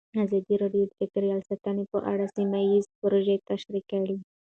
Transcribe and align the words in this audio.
ازادي 0.23 0.55
راډیو 0.63 0.83
د 0.87 0.91
چاپیریال 0.97 1.41
ساتنه 1.49 1.83
په 1.91 1.99
اړه 2.11 2.25
سیمه 2.35 2.59
ییزې 2.69 2.91
پروژې 3.01 3.35
تشریح 3.49 3.83
کړې. 3.91 4.15